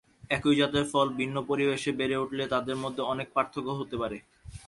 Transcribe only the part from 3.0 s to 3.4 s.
অনেক